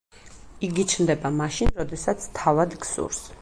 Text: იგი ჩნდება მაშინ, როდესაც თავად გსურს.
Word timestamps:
იგი 0.67 0.85
ჩნდება 0.93 1.31
მაშინ, 1.41 1.71
როდესაც 1.83 2.27
თავად 2.41 2.75
გსურს. 2.87 3.23